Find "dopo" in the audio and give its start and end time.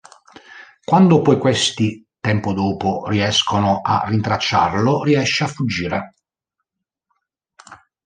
2.53-3.07